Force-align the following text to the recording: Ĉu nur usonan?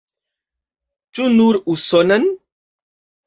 Ĉu 1.17 1.27
nur 1.33 1.59
usonan? 1.73 2.25